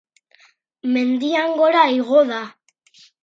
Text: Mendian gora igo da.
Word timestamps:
Mendian 0.95 1.53
gora 1.61 1.83
igo 1.99 2.25
da. 2.31 2.41